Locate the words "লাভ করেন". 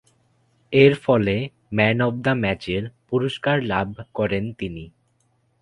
3.63-4.43